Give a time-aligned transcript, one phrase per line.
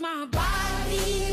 [0.00, 1.27] my body.